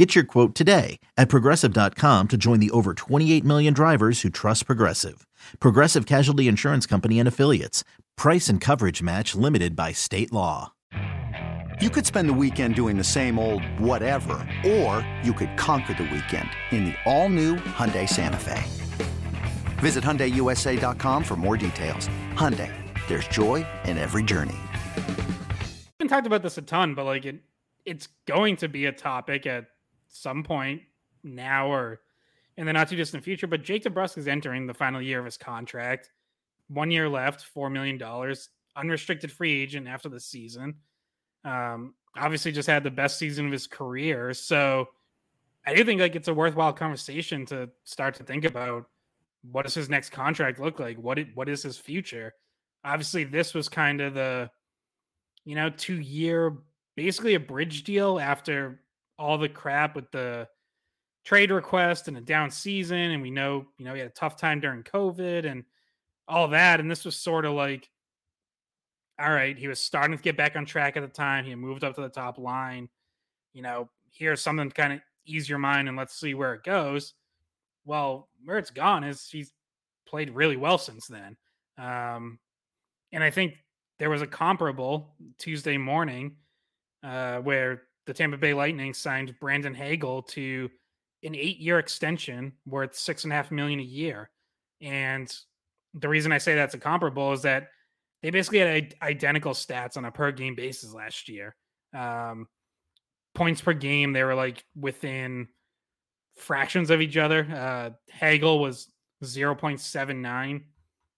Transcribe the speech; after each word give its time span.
Get 0.00 0.14
your 0.14 0.24
quote 0.24 0.54
today 0.54 0.98
at 1.18 1.28
progressive.com 1.28 2.28
to 2.28 2.36
join 2.38 2.58
the 2.58 2.70
over 2.70 2.94
28 2.94 3.44
million 3.44 3.74
drivers 3.74 4.22
who 4.22 4.30
trust 4.30 4.64
Progressive. 4.64 5.26
Progressive 5.60 6.06
Casualty 6.06 6.48
Insurance 6.48 6.86
Company 6.86 7.18
and 7.18 7.28
Affiliates. 7.28 7.84
Price 8.16 8.48
and 8.48 8.62
coverage 8.62 9.02
match 9.02 9.34
limited 9.34 9.76
by 9.76 9.92
state 9.92 10.32
law. 10.32 10.72
You 11.82 11.90
could 11.90 12.06
spend 12.06 12.30
the 12.30 12.32
weekend 12.32 12.76
doing 12.76 12.96
the 12.96 13.04
same 13.04 13.38
old 13.38 13.62
whatever, 13.78 14.48
or 14.66 15.06
you 15.22 15.34
could 15.34 15.54
conquer 15.58 15.92
the 15.92 16.04
weekend 16.04 16.48
in 16.70 16.86
the 16.86 16.94
all-new 17.04 17.56
Hyundai 17.56 18.08
Santa 18.08 18.38
Fe. 18.38 18.62
Visit 19.82 20.02
HyundaiUSA.com 20.02 21.24
for 21.24 21.36
more 21.36 21.58
details. 21.58 22.08
Hyundai, 22.36 22.72
there's 23.06 23.28
joy 23.28 23.66
in 23.84 23.98
every 23.98 24.22
journey. 24.22 24.56
We've 25.98 26.08
talked 26.08 26.26
about 26.26 26.42
this 26.42 26.56
a 26.56 26.62
ton, 26.62 26.94
but 26.94 27.04
like 27.04 27.26
it, 27.26 27.40
it's 27.84 28.08
going 28.26 28.56
to 28.56 28.68
be 28.70 28.86
a 28.86 28.92
topic 28.92 29.46
at 29.46 29.66
some 30.10 30.42
point 30.42 30.82
now 31.22 31.72
or 31.72 32.00
in 32.56 32.66
the 32.66 32.72
not 32.72 32.88
too 32.88 32.96
distant 32.96 33.24
future. 33.24 33.46
But 33.46 33.62
Jake 33.62 33.84
DeBrusk 33.84 34.18
is 34.18 34.28
entering 34.28 34.66
the 34.66 34.74
final 34.74 35.00
year 35.00 35.18
of 35.18 35.24
his 35.24 35.36
contract. 35.36 36.10
One 36.68 36.90
year 36.90 37.08
left, 37.08 37.44
$4 37.54 37.72
million, 37.72 38.00
unrestricted 38.76 39.32
free 39.32 39.62
agent 39.62 39.88
after 39.88 40.08
the 40.08 40.20
season. 40.20 40.76
Um, 41.44 41.94
obviously, 42.16 42.52
just 42.52 42.68
had 42.68 42.84
the 42.84 42.90
best 42.90 43.18
season 43.18 43.46
of 43.46 43.52
his 43.52 43.66
career. 43.66 44.34
So 44.34 44.86
I 45.66 45.74
do 45.74 45.84
think 45.84 46.00
like 46.00 46.16
it's 46.16 46.28
a 46.28 46.34
worthwhile 46.34 46.72
conversation 46.72 47.46
to 47.46 47.70
start 47.84 48.14
to 48.16 48.24
think 48.24 48.44
about 48.44 48.86
what 49.42 49.64
does 49.64 49.74
his 49.74 49.88
next 49.88 50.10
contract 50.10 50.60
look 50.60 50.78
like? 50.78 50.98
What 50.98 51.18
it, 51.18 51.28
what 51.34 51.48
is 51.48 51.62
his 51.62 51.78
future? 51.78 52.34
Obviously, 52.84 53.24
this 53.24 53.54
was 53.54 53.68
kind 53.68 54.00
of 54.00 54.14
the 54.14 54.50
you 55.44 55.54
know 55.54 55.70
two 55.70 55.98
year 56.00 56.58
basically 56.96 57.34
a 57.34 57.40
bridge 57.40 57.84
deal 57.84 58.18
after 58.18 58.80
all 59.20 59.36
the 59.36 59.48
crap 59.48 59.94
with 59.94 60.10
the 60.10 60.48
trade 61.24 61.50
request 61.50 62.08
and 62.08 62.16
a 62.16 62.20
down 62.22 62.50
season. 62.50 62.98
And 62.98 63.22
we 63.22 63.30
know, 63.30 63.66
you 63.78 63.84
know, 63.84 63.92
he 63.92 64.00
had 64.00 64.08
a 64.08 64.14
tough 64.14 64.36
time 64.36 64.60
during 64.60 64.82
COVID 64.82 65.44
and 65.44 65.62
all 66.26 66.48
that. 66.48 66.80
And 66.80 66.90
this 66.90 67.04
was 67.04 67.16
sort 67.16 67.44
of 67.44 67.52
like, 67.52 67.88
all 69.20 69.30
right, 69.30 69.58
he 69.58 69.68
was 69.68 69.78
starting 69.78 70.16
to 70.16 70.22
get 70.22 70.38
back 70.38 70.56
on 70.56 70.64
track 70.64 70.96
at 70.96 71.02
the 71.02 71.08
time. 71.08 71.44
He 71.44 71.54
moved 71.54 71.84
up 71.84 71.94
to 71.96 72.00
the 72.00 72.08
top 72.08 72.38
line. 72.38 72.88
You 73.52 73.60
know, 73.60 73.90
here's 74.10 74.40
something 74.40 74.70
to 74.70 74.74
kind 74.74 74.94
of 74.94 75.00
ease 75.26 75.48
your 75.48 75.58
mind 75.58 75.88
and 75.88 75.98
let's 75.98 76.18
see 76.18 76.32
where 76.32 76.54
it 76.54 76.64
goes. 76.64 77.12
Well, 77.84 78.30
where 78.44 78.56
it's 78.56 78.70
gone 78.70 79.04
is 79.04 79.28
he's 79.28 79.52
played 80.06 80.30
really 80.30 80.56
well 80.56 80.78
since 80.78 81.06
then. 81.06 81.36
Um, 81.76 82.38
and 83.12 83.22
I 83.22 83.30
think 83.30 83.54
there 83.98 84.08
was 84.08 84.22
a 84.22 84.26
comparable 84.26 85.14
Tuesday 85.38 85.76
morning 85.76 86.36
uh, 87.02 87.38
where 87.40 87.82
the 88.10 88.14
Tampa 88.14 88.36
Bay 88.36 88.54
Lightning 88.54 88.92
signed 88.92 89.36
Brandon 89.38 89.72
Hagel 89.72 90.20
to 90.22 90.68
an 91.22 91.36
eight-year 91.36 91.78
extension 91.78 92.52
worth 92.66 92.96
six 92.96 93.22
and 93.22 93.32
a 93.32 93.36
half 93.36 93.52
million 93.52 93.78
a 93.78 93.84
year. 93.84 94.30
And 94.80 95.32
the 95.94 96.08
reason 96.08 96.32
I 96.32 96.38
say 96.38 96.56
that's 96.56 96.74
a 96.74 96.78
comparable 96.78 97.32
is 97.32 97.42
that 97.42 97.68
they 98.20 98.30
basically 98.30 98.58
had 98.58 98.96
identical 99.00 99.52
stats 99.52 99.96
on 99.96 100.06
a 100.06 100.10
per 100.10 100.32
game 100.32 100.56
basis 100.56 100.92
last 100.92 101.28
year. 101.28 101.54
Um, 101.96 102.48
points 103.36 103.60
per 103.60 103.74
game, 103.74 104.12
they 104.12 104.24
were 104.24 104.34
like 104.34 104.64
within 104.74 105.46
fractions 106.36 106.90
of 106.90 107.00
each 107.00 107.16
other. 107.16 107.46
Uh, 107.48 107.90
Hagel 108.12 108.58
was 108.58 108.90
0.79 109.22 110.62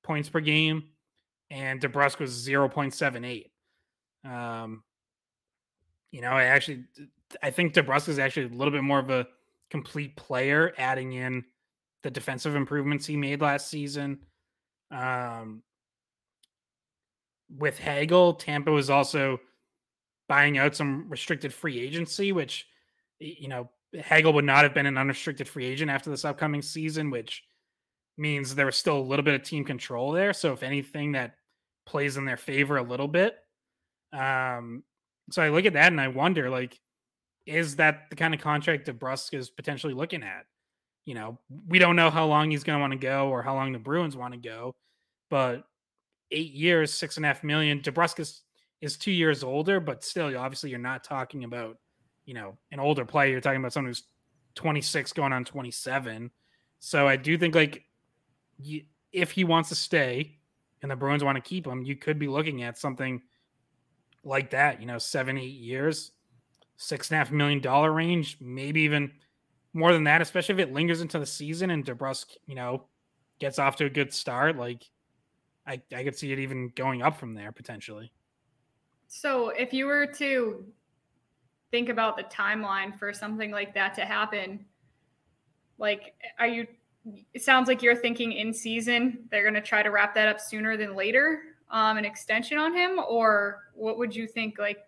points 0.05 0.29
per 0.29 0.41
game, 0.41 0.83
and 1.51 1.81
DeBrusk 1.81 2.19
was 2.19 2.47
0.78. 2.47 3.47
Um, 4.31 4.83
you 6.13 6.21
know, 6.21 6.31
I 6.31 6.45
actually 6.45 6.85
I 7.43 7.51
think 7.51 7.75
DeBrusk 7.75 8.09
is 8.09 8.19
actually 8.19 8.47
a 8.47 8.57
little 8.57 8.71
bit 8.71 8.85
more 8.85 8.99
of 8.99 9.11
a 9.11 9.27
complete 9.71 10.15
player, 10.17 10.75
adding 10.79 11.15
in 11.15 11.45
the 12.03 12.11
defensive 12.11 12.55
improvements 12.55 13.07
he 13.07 13.17
made 13.17 13.41
last 13.41 13.69
season. 13.69 14.21
Um, 14.91 15.63
with 17.59 17.79
Hagel, 17.79 18.35
Tampa 18.35 18.71
was 18.71 18.91
also 18.91 19.41
buying 20.29 20.59
out 20.59 20.77
some 20.77 21.09
restricted 21.09 21.53
free 21.53 21.81
agency, 21.81 22.33
which 22.33 22.67
you 23.19 23.49
know 23.49 23.71
Hagel 23.95 24.35
would 24.35 24.45
not 24.45 24.65
have 24.65 24.75
been 24.75 24.87
an 24.87 24.99
unrestricted 24.99 25.49
free 25.49 25.67
agent 25.67 25.91
after 25.91 26.11
this 26.11 26.25
upcoming 26.25 26.63
season, 26.63 27.11
which 27.11 27.43
means 28.19 28.55
there 28.55 28.67
was 28.67 28.77
still 28.77 28.99
a 28.99 29.01
little 29.01 29.25
bit 29.25 29.35
of 29.35 29.43
team 29.43 29.65
control 29.65 30.13
there. 30.13 30.35
So 30.35 30.53
if 30.53 30.63
anything, 30.63 31.13
that 31.13 31.37
plays 31.87 32.19
in 32.19 32.27
their 32.27 32.37
favor 32.37 32.77
a 32.77 32.83
little 32.83 33.09
bit. 33.09 33.37
Um, 34.13 34.83
so 35.33 35.43
I 35.43 35.49
look 35.49 35.65
at 35.65 35.73
that 35.75 35.93
and 35.93 36.01
I 36.01 36.09
wonder, 36.09 36.51
like, 36.51 36.79
is 37.47 37.77
that 37.77 38.11
the 38.11 38.17
kind 38.17 38.35
of 38.35 38.41
contract 38.41 38.87
DeBrusk 38.87 39.35
is 39.35 39.51
potentially 39.51 39.95
looking 39.95 40.23
at? 40.23 40.47
You 41.05 41.15
know, 41.15 41.39
we 41.67 41.79
don't 41.79 41.97
know 41.97 42.11
how 42.11 42.27
long 42.27 42.51
he's 42.51 42.63
going 42.63 42.77
to 42.77 42.81
want 42.81 42.93
to 42.93 42.99
go 42.99 43.29
or 43.29 43.43
how 43.43 43.55
long 43.55 43.73
the 43.73 43.79
Bruins 43.79 44.17
want 44.17 44.35
to 44.35 44.39
go, 44.39 44.75
but 45.31 45.65
eight 46.31 46.53
years, 46.53 46.93
six 46.93 47.17
and 47.17 47.25
a 47.25 47.29
half 47.29 47.43
million. 47.43 47.81
DeBrusk 47.81 48.21
is, 48.21 48.43
is 48.81 48.97
two 48.97 49.11
years 49.11 49.43
older, 49.43 49.81
but 49.81 50.05
still, 50.05 50.37
obviously, 50.39 50.71
you're 50.71 50.79
not 50.79 51.03
talking 51.03 51.45
about, 51.45 51.79
you 52.25 52.35
know, 52.35 52.57
an 52.71 52.79
older 52.79 53.05
player. 53.05 53.31
You're 53.31 53.41
talking 53.41 53.61
about 53.61 53.73
someone 53.73 53.91
who's 53.91 54.05
26 54.55 55.13
going 55.13 55.33
on 55.33 55.45
27. 55.45 56.31
So 56.79 57.09
I 57.09 57.17
do 57.17 57.37
think, 57.37 57.55
like, 57.55 57.85
if 59.13 59.31
he 59.31 59.45
wants 59.45 59.69
to 59.71 59.75
stay 59.75 60.39
and 60.83 60.91
the 60.91 60.97
Bruins 60.97 61.25
want 61.25 61.37
to 61.37 61.43
keep 61.43 61.67
him, 61.67 61.83
you 61.83 61.97
could 61.97 62.19
be 62.19 62.29
looking 62.29 62.63
at 62.63 62.79
something 62.79 63.23
like 64.25 64.51
that, 64.51 64.81
you 64.81 64.87
know, 64.87 64.99
seven, 64.99 65.39
eight 65.39 65.59
years, 65.59 66.13
six 66.77 67.11
and 67.11 67.17
a 67.17 67.19
half 67.19 67.31
million 67.31 67.61
dollar 67.61 67.93
range, 67.93 68.39
maybe 68.41 68.83
even 68.83 69.13
more 69.73 69.93
than 69.93 70.05
that, 70.05 70.21
especially 70.21 70.55
if 70.55 70.69
it 70.69 70.73
lingers 70.73 71.01
into 71.01 71.19
the 71.19 71.27
season 71.27 71.71
and 71.71 71.85
DeBrusk, 71.85 72.27
you 72.47 72.55
know, 72.55 72.85
gets 73.39 73.59
off 73.59 73.77
to 73.77 73.87
a 73.87 73.91
good 73.91 74.13
start. 74.13 74.57
Like, 74.57 74.85
I, 75.67 75.81
I 75.95 76.05
could 76.05 76.17
see 76.17 76.33
it 76.33 76.39
even 76.39 76.73
going 76.75 77.03
up 77.03 77.19
from 77.19 77.35
there 77.35 77.53
potentially. 77.53 78.13
So, 79.09 79.51
if 79.51 79.73
you 79.73 79.87
were 79.87 80.07
to 80.07 80.65
think 81.71 81.89
about 81.89 82.17
the 82.17 82.25
timeline 82.25 82.99
for 82.99 83.13
something 83.13 83.51
like 83.51 83.75
that 83.75 83.95
to 83.95 84.05
happen, 84.05 84.65
like, 85.79 86.15
are 86.39 86.47
you, 86.47 86.67
it 87.35 87.43
sounds 87.43 87.69
like 87.69 87.83
you're 87.83 87.97
thinking 87.97 88.33
in 88.33 88.53
season, 88.53 89.27
they're 89.31 89.43
going 89.43 89.55
to 89.55 89.61
try 89.61 89.83
to 89.83 89.91
wrap 89.91 90.15
that 90.15 90.29
up 90.29 90.41
sooner 90.41 90.77
than 90.77 90.95
later 90.95 91.43
um, 91.73 91.97
an 91.97 92.05
extension 92.05 92.59
on 92.59 92.75
him, 92.75 93.01
or 93.09 93.65
what 93.75 93.99
would 93.99 94.15
you 94.15 94.27
think? 94.27 94.59
Like, 94.59 94.79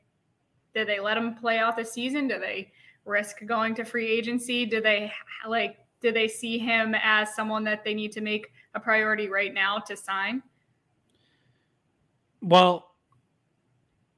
did 0.75 0.87
they 0.87 1.00
let 1.00 1.17
him 1.17 1.34
play 1.34 1.59
out 1.59 1.77
the 1.77 1.84
season? 1.84 2.28
Do 2.28 2.39
they 2.39 2.71
risk 3.05 3.45
going 3.47 3.75
to 3.77 3.84
free 3.84 4.06
agency? 4.06 4.67
Do 4.67 4.81
they 4.81 5.12
like? 5.49 5.78
Do 6.00 6.12
they 6.12 6.28
see 6.28 6.59
him 6.59 6.95
as 7.03 7.34
someone 7.34 7.65
that 7.65 7.83
they 7.83 7.95
need 7.95 8.12
to 8.12 8.21
make 8.21 8.53
a 8.75 8.81
priority 8.81 9.28
right 9.28 9.55
now 9.55 9.78
to 9.78 9.97
sign? 9.97 10.43
Well, 12.43 12.91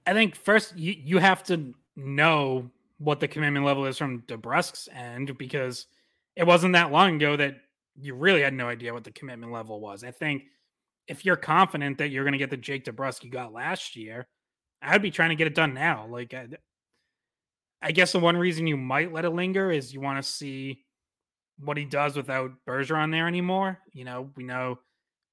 I 0.05 0.13
think 0.13 0.35
first 0.35 0.77
you, 0.77 0.95
you 0.99 1.19
have 1.19 1.45
to 1.45 1.73
know 1.95 2.69
what 2.99 3.21
the 3.21 3.29
commitment 3.29 3.65
level 3.65 3.85
is 3.87 3.97
from 3.99 4.23
DeBrusk's 4.23 4.89
end 4.93 5.39
because 5.39 5.87
it 6.35 6.45
wasn't 6.45 6.73
that 6.73 6.91
long 6.91 7.17
ago 7.17 7.37
that 7.37 7.57
you 7.95 8.15
really 8.15 8.43
had 8.43 8.55
no 8.55 8.69
idea 8.69 8.93
what 8.93 9.05
the 9.05 9.13
commitment 9.13 9.53
level 9.53 9.81
was. 9.81 10.03
I 10.03 10.11
think 10.11 10.45
if 11.09 11.25
you're 11.25 11.37
confident 11.37 11.99
that 11.99 12.09
you're 12.09 12.25
going 12.25 12.33
to 12.33 12.39
get 12.39 12.51
the 12.51 12.57
Jake 12.57 12.85
DeBrusk 12.85 13.25
you 13.25 13.31
got 13.31 13.53
last 13.53 13.97
year, 13.97 14.27
I'd 14.83 15.03
be 15.03 15.11
trying 15.11 15.31
to 15.31 15.37
get 15.37 15.47
it 15.47 15.55
done 15.55 15.75
now. 15.75 16.07
Like, 16.09 16.35
I, 16.35 16.47
I 17.81 17.93
guess 17.93 18.13
the 18.13 18.19
one 18.19 18.37
reason 18.37 18.67
you 18.67 18.77
might 18.77 19.13
let 19.13 19.25
it 19.25 19.31
linger 19.31 19.71
is 19.71 19.93
you 19.93 20.01
want 20.01 20.23
to 20.23 20.29
see 20.29 20.85
what 21.59 21.77
he 21.77 21.85
does 21.85 22.17
without 22.17 22.53
Bergeron 22.69 23.11
there 23.11 23.29
anymore. 23.29 23.79
You 23.93 24.05
know, 24.05 24.31
we 24.37 24.45
know 24.45 24.79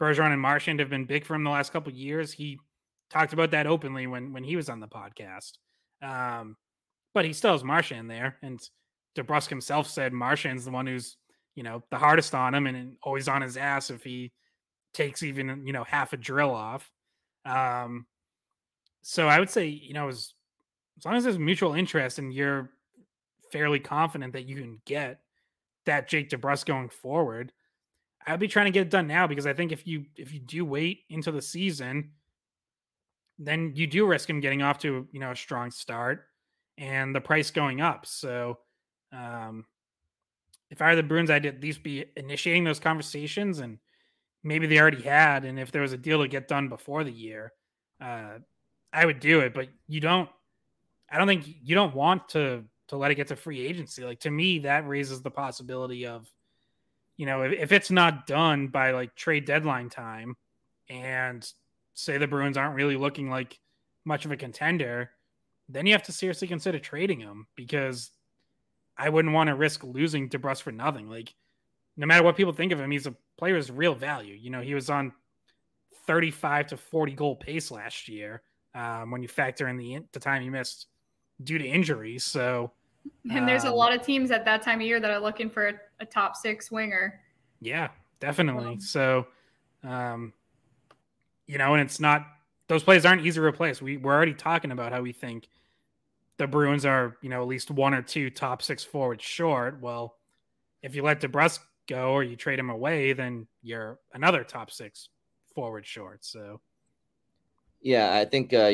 Bergeron 0.01 0.31
and 0.31 0.41
Marchand 0.41 0.79
have 0.79 0.89
been 0.89 1.05
big 1.05 1.25
for 1.25 1.35
him 1.35 1.43
the 1.43 1.49
last 1.49 1.73
couple 1.73 1.91
years. 1.91 2.31
He 2.31 2.59
talked 3.09 3.33
about 3.33 3.51
that 3.51 3.67
openly 3.67 4.07
when 4.07 4.33
when 4.33 4.43
he 4.43 4.55
was 4.55 4.69
on 4.69 4.79
the 4.79 4.87
podcast. 4.87 5.53
Um, 6.01 6.57
but 7.13 7.25
he 7.25 7.33
still 7.33 7.53
has 7.53 7.63
Marchand 7.63 8.09
there, 8.09 8.37
and 8.41 8.59
DeBrusk 9.15 9.49
himself 9.49 9.87
said 9.87 10.13
Marchand's 10.13 10.65
the 10.65 10.71
one 10.71 10.87
who's 10.87 11.17
you 11.55 11.63
know 11.63 11.83
the 11.91 11.97
hardest 11.97 12.33
on 12.33 12.55
him 12.55 12.67
and 12.67 12.95
always 13.03 13.27
on 13.27 13.41
his 13.41 13.57
ass 13.57 13.89
if 13.89 14.03
he 14.03 14.31
takes 14.93 15.23
even 15.23 15.65
you 15.65 15.73
know 15.73 15.83
half 15.83 16.13
a 16.13 16.17
drill 16.17 16.51
off. 16.51 16.91
Um, 17.45 18.05
so 19.01 19.27
I 19.27 19.39
would 19.39 19.49
say 19.49 19.67
you 19.67 19.93
know 19.93 20.07
as 20.07 20.33
as 20.97 21.05
long 21.05 21.15
as 21.15 21.23
there's 21.23 21.39
mutual 21.39 21.73
interest 21.73 22.19
and 22.19 22.33
you're 22.33 22.71
fairly 23.51 23.79
confident 23.79 24.33
that 24.33 24.47
you 24.47 24.55
can 24.55 24.79
get 24.85 25.21
that 25.85 26.07
Jake 26.07 26.29
DeBrusk 26.29 26.65
going 26.65 26.89
forward, 26.89 27.51
I'd 28.25 28.39
be 28.39 28.47
trying 28.47 28.65
to 28.65 28.71
get 28.71 28.83
it 28.83 28.89
done 28.89 29.07
now 29.07 29.27
because 29.27 29.45
I 29.45 29.53
think 29.53 29.71
if 29.71 29.85
you 29.85 30.05
if 30.15 30.33
you 30.33 30.39
do 30.39 30.65
wait 30.65 31.01
into 31.09 31.31
the 31.31 31.41
season, 31.41 32.11
then 33.37 33.73
you 33.75 33.87
do 33.87 34.05
risk 34.05 34.29
him 34.29 34.39
getting 34.39 34.61
off 34.61 34.79
to 34.79 35.07
you 35.11 35.19
know 35.19 35.31
a 35.31 35.35
strong 35.35 35.71
start 35.71 36.25
and 36.77 37.15
the 37.15 37.21
price 37.21 37.51
going 37.51 37.81
up. 37.81 38.05
So 38.05 38.59
um, 39.11 39.65
if 40.69 40.81
I 40.81 40.89
were 40.89 40.95
the 40.95 41.03
Bruins, 41.03 41.29
I'd 41.29 41.45
at 41.45 41.61
least 41.61 41.83
be 41.83 42.05
initiating 42.17 42.63
those 42.63 42.79
conversations 42.79 43.59
and 43.59 43.77
maybe 44.43 44.67
they 44.67 44.79
already 44.79 45.01
had. 45.01 45.45
And 45.45 45.59
if 45.59 45.71
there 45.71 45.81
was 45.81 45.93
a 45.93 45.97
deal 45.97 46.21
to 46.21 46.27
get 46.27 46.47
done 46.47 46.69
before 46.69 47.03
the 47.03 47.11
year, 47.11 47.53
uh, 48.01 48.39
I 48.91 49.05
would 49.05 49.19
do 49.19 49.39
it. 49.39 49.53
But 49.53 49.69
you 49.87 49.99
don't. 49.99 50.29
I 51.09 51.17
don't 51.17 51.27
think 51.27 51.47
you 51.61 51.75
don't 51.75 51.95
want 51.95 52.29
to 52.29 52.63
to 52.87 52.97
let 52.97 53.11
it 53.11 53.15
get 53.15 53.27
to 53.27 53.35
free 53.35 53.65
agency. 53.65 54.03
Like 54.03 54.19
to 54.21 54.31
me, 54.31 54.59
that 54.59 54.87
raises 54.87 55.21
the 55.21 55.31
possibility 55.31 56.05
of, 56.05 56.31
you 57.17 57.25
know, 57.25 57.43
if, 57.43 57.53
if 57.53 57.71
it's 57.71 57.91
not 57.91 58.27
done 58.27 58.67
by 58.67 58.91
like 58.91 59.15
trade 59.15 59.45
deadline 59.45 59.89
time, 59.89 60.35
and 60.89 61.47
say 61.93 62.17
the 62.17 62.27
Bruins 62.27 62.57
aren't 62.57 62.75
really 62.75 62.97
looking 62.97 63.29
like 63.29 63.59
much 64.05 64.25
of 64.25 64.31
a 64.31 64.37
contender, 64.37 65.11
then 65.69 65.85
you 65.85 65.93
have 65.93 66.03
to 66.03 66.11
seriously 66.11 66.47
consider 66.47 66.79
trading 66.79 67.19
him 67.19 67.47
because 67.55 68.11
I 68.97 69.09
wouldn't 69.09 69.33
want 69.33 69.47
to 69.47 69.55
risk 69.55 69.83
losing 69.83 70.29
DeBrusk 70.29 70.61
for 70.61 70.71
nothing. 70.71 71.09
Like, 71.09 71.33
no 71.97 72.07
matter 72.07 72.23
what 72.23 72.35
people 72.35 72.53
think 72.53 72.71
of 72.71 72.79
him, 72.79 72.91
he's 72.91 73.07
a 73.07 73.15
player 73.37 73.57
of 73.57 73.77
real 73.77 73.95
value. 73.95 74.35
You 74.35 74.49
know, 74.49 74.61
he 74.61 74.73
was 74.73 74.89
on 74.89 75.11
35 76.07 76.67
to 76.67 76.77
40 76.77 77.13
goal 77.13 77.35
pace 77.35 77.71
last 77.71 78.07
year 78.07 78.41
um, 78.75 79.11
when 79.11 79.21
you 79.21 79.27
factor 79.27 79.67
in 79.67 79.77
the 79.77 79.99
the 80.11 80.19
time 80.19 80.41
he 80.41 80.49
missed 80.49 80.87
due 81.43 81.57
to 81.57 81.65
injuries. 81.65 82.23
So, 82.23 82.71
and 83.29 83.47
there's 83.47 83.65
um, 83.65 83.73
a 83.73 83.75
lot 83.75 83.93
of 83.93 84.01
teams 84.01 84.31
at 84.31 84.45
that 84.45 84.61
time 84.61 84.79
of 84.79 84.87
year 84.87 84.99
that 84.99 85.11
are 85.11 85.19
looking 85.19 85.49
for 85.49 85.67
a, 85.67 85.73
a 85.99 86.05
top 86.05 86.35
six 86.35 86.71
winger. 86.71 87.19
Yeah, 87.61 87.89
definitely. 88.19 88.79
So, 88.79 89.27
um, 89.83 90.33
you 91.47 91.57
know, 91.57 91.73
and 91.73 91.81
it's 91.81 91.99
not 91.99 92.25
those 92.67 92.83
plays 92.83 93.05
aren't 93.05 93.25
easy 93.25 93.39
to 93.39 93.45
replace. 93.45 93.81
We 93.81 93.97
we're 93.97 94.13
already 94.13 94.33
talking 94.33 94.71
about 94.71 94.91
how 94.91 95.01
we 95.01 95.11
think 95.11 95.47
the 96.37 96.47
Bruins 96.47 96.85
are, 96.85 97.17
you 97.21 97.29
know, 97.29 97.41
at 97.41 97.47
least 97.47 97.69
one 97.69 97.93
or 97.93 98.01
two 98.01 98.29
top 98.29 98.61
six 98.61 98.83
forwards 98.83 99.23
short. 99.23 99.79
Well, 99.81 100.15
if 100.81 100.95
you 100.95 101.03
let 101.03 101.21
DeBrusk 101.21 101.59
go 101.87 102.11
or 102.11 102.23
you 102.23 102.35
trade 102.35 102.59
him 102.59 102.69
away, 102.69 103.13
then 103.13 103.47
you're 103.61 103.99
another 104.13 104.43
top 104.43 104.71
six 104.71 105.09
forward 105.53 105.85
short. 105.85 106.23
So, 106.25 106.61
yeah, 107.81 108.15
I 108.15 108.25
think 108.25 108.53
uh, 108.53 108.71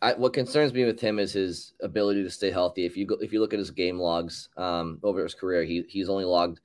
I, 0.00 0.12
what 0.14 0.32
concerns 0.32 0.72
me 0.72 0.84
with 0.84 1.00
him 1.00 1.18
is 1.18 1.32
his 1.32 1.72
ability 1.82 2.22
to 2.22 2.30
stay 2.30 2.50
healthy. 2.50 2.84
If 2.84 2.96
you 2.96 3.06
go, 3.06 3.16
if 3.20 3.32
you 3.32 3.40
look 3.40 3.52
at 3.52 3.58
his 3.58 3.70
game 3.70 3.98
logs 3.98 4.48
um, 4.56 4.98
over 5.02 5.22
his 5.22 5.34
career, 5.34 5.64
he 5.64 5.84
he's 5.88 6.08
only 6.08 6.24
logged 6.24 6.60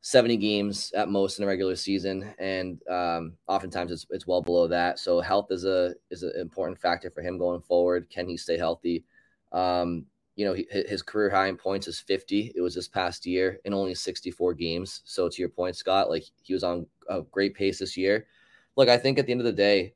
70 0.00 0.36
games 0.36 0.92
at 0.96 1.08
most 1.08 1.38
in 1.38 1.44
a 1.44 1.46
regular 1.46 1.76
season, 1.76 2.34
and 2.38 2.80
um, 2.88 3.34
oftentimes 3.46 3.92
it's 3.92 4.06
it's 4.10 4.26
well 4.26 4.42
below 4.42 4.66
that. 4.68 4.98
So 4.98 5.20
health 5.20 5.48
is 5.50 5.64
a 5.64 5.94
is 6.10 6.22
an 6.22 6.32
important 6.40 6.78
factor 6.78 7.10
for 7.10 7.22
him 7.22 7.38
going 7.38 7.60
forward. 7.60 8.08
Can 8.10 8.28
he 8.28 8.36
stay 8.36 8.56
healthy? 8.56 9.04
Um, 9.52 10.06
you 10.38 10.44
know, 10.44 10.54
his 10.70 11.02
career 11.02 11.28
high 11.28 11.48
in 11.48 11.56
points 11.56 11.88
is 11.88 11.98
50. 11.98 12.52
It 12.54 12.60
was 12.60 12.72
this 12.72 12.86
past 12.86 13.26
year 13.26 13.58
in 13.64 13.74
only 13.74 13.92
64 13.92 14.54
games. 14.54 15.02
So 15.04 15.28
to 15.28 15.42
your 15.42 15.48
point, 15.48 15.74
Scott, 15.74 16.10
like 16.10 16.22
he 16.42 16.54
was 16.54 16.62
on 16.62 16.86
a 17.08 17.22
great 17.22 17.56
pace 17.56 17.80
this 17.80 17.96
year. 17.96 18.28
Look, 18.76 18.88
I 18.88 18.98
think 18.98 19.18
at 19.18 19.26
the 19.26 19.32
end 19.32 19.40
of 19.40 19.46
the 19.46 19.52
day, 19.52 19.94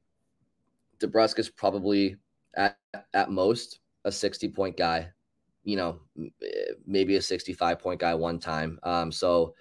DeBrusk 0.99 1.39
is 1.39 1.49
probably 1.49 2.17
at 2.55 2.77
at 3.15 3.31
most 3.31 3.79
a 4.05 4.11
60 4.11 4.49
point 4.49 4.77
guy. 4.77 5.11
You 5.63 5.77
know, 5.77 6.01
maybe 6.85 7.15
a 7.15 7.23
65 7.23 7.79
point 7.79 8.01
guy 8.01 8.17
one 8.17 8.41
time. 8.41 8.81
Um, 8.83 9.13
so 9.13 9.55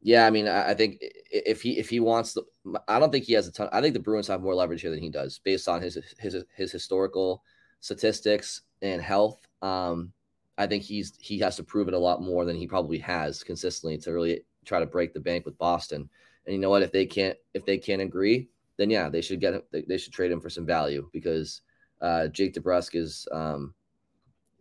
yeah, 0.00 0.26
I 0.26 0.30
mean, 0.30 0.48
I, 0.48 0.72
think 0.72 0.96
if 1.30 1.60
he 1.60 1.78
if 1.78 1.90
he 1.90 2.00
wants 2.00 2.32
the, 2.32 2.44
I 2.88 2.98
don't 2.98 3.12
think 3.12 3.26
he 3.26 3.34
has 3.34 3.48
a 3.48 3.52
ton. 3.52 3.68
I 3.70 3.82
think 3.82 3.92
the 3.92 4.00
Bruins 4.00 4.28
have 4.28 4.40
more 4.40 4.54
leverage 4.54 4.80
here 4.80 4.90
than 4.90 5.02
he 5.02 5.10
does, 5.10 5.40
based 5.40 5.68
on 5.68 5.82
his 5.82 5.98
his 6.18 6.42
his 6.56 6.72
historical 6.72 7.42
statistics 7.80 8.62
and 8.80 9.02
health. 9.02 9.46
Um, 9.64 10.12
I 10.58 10.66
think 10.66 10.84
he's 10.84 11.14
he 11.18 11.38
has 11.38 11.56
to 11.56 11.64
prove 11.64 11.88
it 11.88 11.94
a 11.94 11.98
lot 11.98 12.22
more 12.22 12.44
than 12.44 12.56
he 12.56 12.66
probably 12.66 12.98
has 12.98 13.42
consistently 13.42 13.98
to 13.98 14.12
really 14.12 14.42
try 14.64 14.78
to 14.78 14.86
break 14.86 15.14
the 15.14 15.20
bank 15.20 15.46
with 15.46 15.58
Boston. 15.58 16.08
And 16.46 16.54
you 16.54 16.60
know 16.60 16.70
what? 16.70 16.82
If 16.82 16.92
they 16.92 17.06
can't 17.06 17.36
if 17.54 17.64
they 17.64 17.78
can't 17.78 18.02
agree, 18.02 18.48
then 18.76 18.90
yeah, 18.90 19.08
they 19.08 19.22
should 19.22 19.40
get 19.40 19.54
him. 19.54 19.62
They, 19.72 19.98
should 19.98 20.12
trade 20.12 20.30
him 20.30 20.40
for 20.40 20.50
some 20.50 20.66
value 20.66 21.08
because 21.12 21.62
uh, 22.00 22.28
Jake 22.28 22.54
DeBrusk 22.54 22.94
is. 22.94 23.26
Um, 23.32 23.74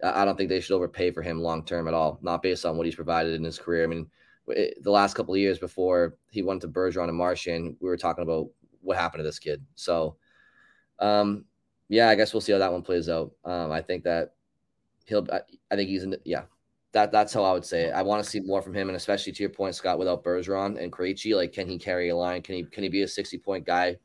I 0.03 0.25
don't 0.25 0.35
think 0.37 0.49
they 0.49 0.59
should 0.59 0.75
overpay 0.75 1.11
for 1.11 1.21
him 1.21 1.41
long 1.41 1.63
term 1.63 1.87
at 1.87 1.93
all. 1.93 2.19
Not 2.21 2.41
based 2.41 2.65
on 2.65 2.75
what 2.75 2.85
he's 2.85 2.95
provided 2.95 3.33
in 3.35 3.43
his 3.43 3.59
career. 3.59 3.83
I 3.83 3.87
mean, 3.87 4.09
the 4.47 4.91
last 4.91 5.13
couple 5.13 5.33
of 5.33 5.39
years 5.39 5.59
before 5.59 6.17
he 6.29 6.41
went 6.41 6.61
to 6.61 6.67
Bergeron 6.67 7.07
and 7.07 7.17
Marchand, 7.17 7.77
we 7.79 7.87
were 7.87 7.95
talking 7.95 8.23
about 8.23 8.49
what 8.81 8.97
happened 8.97 9.19
to 9.19 9.23
this 9.23 9.39
kid. 9.39 9.63
So, 9.75 10.17
um, 10.99 11.45
yeah, 11.87 12.09
I 12.09 12.15
guess 12.15 12.33
we'll 12.33 12.41
see 12.41 12.51
how 12.51 12.57
that 12.57 12.71
one 12.73 12.81
plays 12.81 13.07
out. 13.07 13.31
Um, 13.45 13.71
I 13.71 13.81
think 13.81 14.03
that 14.03 14.33
he'll. 15.05 15.25
I, 15.31 15.41
I 15.71 15.75
think 15.75 15.89
he's 15.89 16.03
in. 16.03 16.11
The, 16.11 16.21
yeah, 16.25 16.43
that 16.91 17.11
that's 17.11 17.33
how 17.33 17.43
I 17.43 17.53
would 17.53 17.65
say 17.65 17.85
it. 17.85 17.91
I 17.93 18.01
want 18.01 18.23
to 18.23 18.29
see 18.29 18.39
more 18.39 18.61
from 18.61 18.73
him, 18.73 18.89
and 18.89 18.95
especially 18.95 19.33
to 19.33 19.43
your 19.43 19.49
point, 19.49 19.75
Scott, 19.75 19.99
without 19.99 20.23
Bergeron 20.23 20.81
and 20.81 20.91
Krejci, 20.91 21.35
like 21.35 21.53
can 21.53 21.67
he 21.67 21.77
carry 21.77 22.09
a 22.09 22.15
line? 22.15 22.41
Can 22.41 22.55
he 22.55 22.63
can 22.63 22.83
he 22.83 22.89
be 22.89 23.03
a 23.03 23.07
sixty 23.07 23.37
point 23.37 23.65
guy 23.65 23.97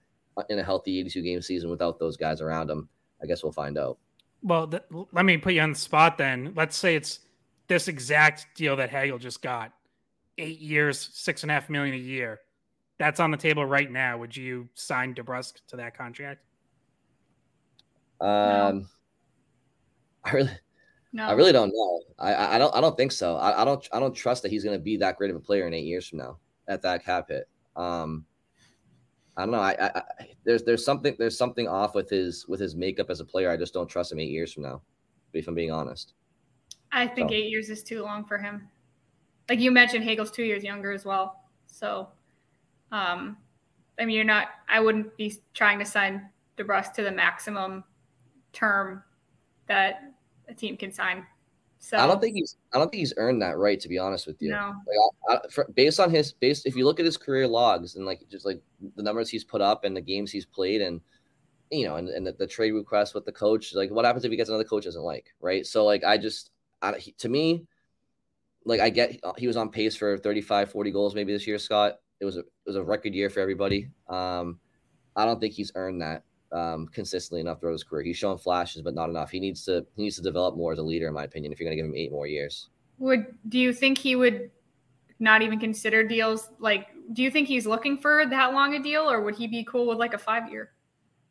in 0.48 0.58
a 0.58 0.62
healthy 0.62 0.98
eighty 0.98 1.10
two 1.10 1.22
game 1.22 1.42
season 1.42 1.70
without 1.70 1.98
those 1.98 2.16
guys 2.16 2.40
around 2.40 2.70
him? 2.70 2.88
I 3.22 3.26
guess 3.26 3.42
we'll 3.42 3.52
find 3.52 3.76
out. 3.78 3.98
Well, 4.42 4.68
th- 4.68 4.84
let 5.12 5.24
me 5.24 5.36
put 5.36 5.54
you 5.54 5.60
on 5.60 5.72
the 5.72 5.78
spot 5.78 6.16
then. 6.16 6.52
Let's 6.54 6.76
say 6.76 6.94
it's 6.94 7.20
this 7.66 7.88
exact 7.88 8.46
deal 8.54 8.76
that 8.76 8.90
Hagel 8.90 9.18
just 9.18 9.42
got 9.42 9.72
eight 10.38 10.60
years, 10.60 11.10
six 11.12 11.42
and 11.42 11.50
a 11.50 11.54
half 11.54 11.68
million 11.68 11.94
a 11.94 11.98
year. 11.98 12.40
That's 12.98 13.20
on 13.20 13.30
the 13.30 13.36
table 13.36 13.64
right 13.64 13.90
now. 13.90 14.18
Would 14.18 14.36
you 14.36 14.68
sign 14.74 15.14
DeBrusk 15.14 15.54
to 15.68 15.76
that 15.76 15.96
contract? 15.96 16.40
Um, 18.20 18.28
no. 18.28 18.84
I 20.24 20.30
really, 20.32 20.50
no. 21.12 21.24
I 21.24 21.32
really 21.32 21.52
don't 21.52 21.72
know. 21.74 22.00
I, 22.18 22.56
I 22.56 22.58
don't, 22.58 22.74
I 22.74 22.80
don't 22.80 22.96
think 22.96 23.12
so. 23.12 23.36
I, 23.36 23.62
I 23.62 23.64
don't, 23.64 23.86
I 23.92 24.00
don't 24.00 24.14
trust 24.14 24.42
that 24.42 24.50
he's 24.50 24.64
going 24.64 24.76
to 24.76 24.82
be 24.82 24.96
that 24.98 25.16
great 25.16 25.30
of 25.30 25.36
a 25.36 25.40
player 25.40 25.66
in 25.66 25.74
eight 25.74 25.84
years 25.84 26.08
from 26.08 26.18
now 26.18 26.38
at 26.68 26.82
that 26.82 27.04
cap 27.04 27.28
hit. 27.28 27.48
Um, 27.76 28.24
I 29.36 29.42
don't 29.42 29.52
know. 29.52 29.60
I, 29.60 29.76
I, 29.80 29.98
I, 29.98 30.02
there's, 30.44 30.64
there's 30.64 30.84
something, 30.84 31.14
there's 31.18 31.38
something 31.38 31.68
off 31.68 31.94
with 31.94 32.10
his, 32.10 32.46
with 32.48 32.60
his 32.60 32.74
makeup 32.74 33.10
as 33.10 33.20
a 33.20 33.24
player. 33.24 33.50
I 33.50 33.56
just 33.56 33.72
don't 33.72 33.88
trust 33.88 34.12
him 34.12 34.20
eight 34.20 34.30
years 34.30 34.52
from 34.52 34.64
now. 34.64 34.82
If 35.32 35.46
I'm 35.46 35.54
being 35.54 35.70
honest. 35.70 36.14
I 36.90 37.06
think 37.06 37.30
so. 37.30 37.34
eight 37.34 37.50
years 37.50 37.68
is 37.70 37.82
too 37.82 38.02
long 38.02 38.24
for 38.24 38.38
him 38.38 38.68
like 39.48 39.60
you 39.60 39.70
mentioned, 39.70 40.04
Hagel's 40.04 40.30
two 40.30 40.44
years 40.44 40.62
younger 40.62 40.92
as 40.92 41.04
well. 41.04 41.44
So, 41.66 42.08
um, 42.92 43.36
I 43.98 44.04
mean, 44.04 44.16
you're 44.16 44.24
not. 44.24 44.48
I 44.68 44.80
wouldn't 44.80 45.16
be 45.16 45.34
trying 45.54 45.78
to 45.78 45.84
sign 45.84 46.28
DeBrusk 46.56 46.92
to 46.94 47.02
the 47.02 47.10
maximum 47.10 47.84
term 48.52 49.02
that 49.66 50.12
a 50.48 50.54
team 50.54 50.76
can 50.76 50.92
sign. 50.92 51.26
So 51.80 51.96
I 51.96 52.06
don't 52.06 52.20
think 52.20 52.34
he's. 52.34 52.56
I 52.72 52.78
don't 52.78 52.90
think 52.90 53.00
he's 53.00 53.14
earned 53.16 53.40
that 53.42 53.56
right. 53.56 53.78
To 53.78 53.88
be 53.88 53.98
honest 53.98 54.26
with 54.26 54.42
you, 54.42 54.50
no. 54.50 54.74
Like, 54.86 55.40
I, 55.40 55.46
I, 55.46 55.48
for, 55.48 55.66
based 55.74 56.00
on 56.00 56.10
his 56.10 56.32
based, 56.32 56.66
if 56.66 56.74
you 56.74 56.84
look 56.84 56.98
at 56.98 57.06
his 57.06 57.16
career 57.16 57.46
logs 57.46 57.94
and 57.94 58.04
like 58.04 58.28
just 58.28 58.44
like 58.44 58.60
the 58.96 59.02
numbers 59.02 59.28
he's 59.28 59.44
put 59.44 59.60
up 59.60 59.84
and 59.84 59.96
the 59.96 60.00
games 60.00 60.32
he's 60.32 60.44
played 60.44 60.80
and 60.80 61.00
you 61.70 61.86
know 61.86 61.96
and, 61.96 62.08
and 62.08 62.26
the, 62.26 62.32
the 62.32 62.46
trade 62.46 62.72
request 62.72 63.14
with 63.14 63.24
the 63.24 63.32
coach, 63.32 63.74
like 63.74 63.90
what 63.90 64.04
happens 64.04 64.24
if 64.24 64.30
he 64.30 64.36
gets 64.36 64.48
another 64.48 64.64
coach 64.64 64.84
doesn't 64.84 65.02
like, 65.02 65.32
right? 65.40 65.64
So 65.64 65.84
like 65.84 66.02
I 66.02 66.18
just, 66.18 66.50
I, 66.82 66.98
he, 66.98 67.12
to 67.12 67.28
me, 67.28 67.64
like 68.64 68.80
I 68.80 68.90
get 68.90 69.20
he 69.36 69.46
was 69.46 69.56
on 69.56 69.70
pace 69.70 69.94
for 69.94 70.18
35, 70.18 70.72
40 70.72 70.90
goals 70.90 71.14
maybe 71.14 71.32
this 71.32 71.46
year, 71.46 71.58
Scott. 71.58 71.98
It 72.20 72.24
was 72.24 72.36
a 72.36 72.40
it 72.40 72.66
was 72.66 72.76
a 72.76 72.82
record 72.82 73.14
year 73.14 73.30
for 73.30 73.38
everybody. 73.38 73.88
Um, 74.08 74.58
I 75.14 75.24
don't 75.24 75.38
think 75.38 75.54
he's 75.54 75.70
earned 75.76 76.02
that 76.02 76.24
um, 76.52 76.86
consistently 76.88 77.40
enough 77.40 77.60
throughout 77.60 77.72
his 77.72 77.84
career. 77.84 78.02
He's 78.02 78.16
shown 78.16 78.38
flashes, 78.38 78.82
but 78.82 78.94
not 78.94 79.10
enough. 79.10 79.30
He 79.30 79.40
needs 79.40 79.64
to 79.64 79.86
he 79.96 80.04
needs 80.04 80.16
to 80.16 80.22
develop 80.22 80.56
more 80.56 80.72
as 80.72 80.78
a 80.78 80.82
leader, 80.82 81.08
in 81.08 81.14
my 81.14 81.24
opinion. 81.24 81.52
If 81.52 81.60
you're 81.60 81.66
going 81.66 81.76
to 81.76 81.82
give 81.82 81.90
him 81.90 81.96
eight 81.96 82.12
more 82.12 82.26
years, 82.26 82.68
would 82.98 83.26
do 83.48 83.58
you 83.58 83.72
think 83.72 83.98
he 83.98 84.16
would 84.16 84.50
not 85.18 85.42
even 85.42 85.58
consider 85.58 86.04
deals? 86.04 86.48
Like, 86.58 86.88
do 87.12 87.22
you 87.22 87.30
think 87.30 87.48
he's 87.48 87.66
looking 87.66 87.98
for 87.98 88.24
that 88.26 88.52
long 88.52 88.74
a 88.74 88.82
deal, 88.82 89.10
or 89.10 89.22
would 89.22 89.36
he 89.36 89.46
be 89.46 89.64
cool 89.64 89.86
with 89.86 89.98
like 89.98 90.14
a 90.14 90.18
five 90.18 90.50
year, 90.50 90.72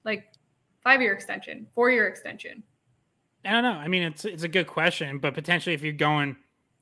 like 0.04 0.26
five 0.84 1.02
year 1.02 1.14
extension, 1.14 1.68
four 1.74 1.90
year 1.90 2.08
extension? 2.08 2.64
I 3.46 3.52
don't 3.52 3.64
know. 3.64 3.72
I 3.72 3.88
mean, 3.88 4.04
it's 4.04 4.26
it's 4.26 4.44
a 4.44 4.50
good 4.50 4.68
question, 4.68 5.20
but 5.20 5.34
potentially 5.34 5.74
if 5.74 5.82
you're 5.82 5.94
going 5.94 6.36